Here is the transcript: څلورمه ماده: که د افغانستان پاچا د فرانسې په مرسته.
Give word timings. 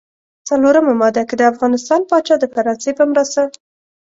څلورمه 0.47 0.93
ماده: 1.01 1.23
که 1.29 1.35
د 1.37 1.41
افغانستان 1.51 2.01
پاچا 2.09 2.35
د 2.39 2.45
فرانسې 2.53 2.91
په 2.99 3.03
مرسته. 3.11 3.41